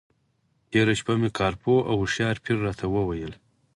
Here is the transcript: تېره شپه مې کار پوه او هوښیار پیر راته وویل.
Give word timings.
تېره 0.69 0.93
شپه 0.99 1.13
مې 1.21 1.29
کار 1.39 1.53
پوه 1.61 1.79
او 1.89 1.95
هوښیار 2.01 2.35
پیر 2.43 2.57
راته 2.65 2.85
وویل. 2.89 3.33